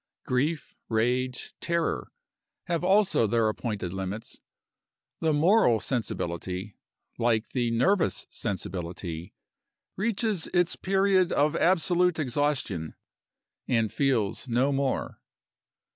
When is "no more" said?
14.47-15.21